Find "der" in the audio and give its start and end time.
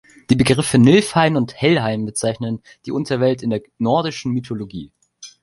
3.51-3.61